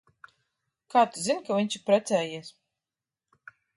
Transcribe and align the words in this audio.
Kā 0.93 1.03
tu 1.11 1.21
zini, 1.25 1.45
ka 1.49 1.57
viņš 1.59 1.77
ir 1.81 1.83
precējies? 1.91 2.51